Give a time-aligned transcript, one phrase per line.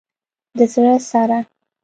[0.57, 1.39] د زړه سره